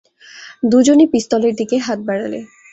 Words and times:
দুজনই 0.63 1.07
পিস্তলের 1.07 1.53
দিকে 1.55 1.75
হাত 1.77 1.99
বাড়ালে। 2.07 2.39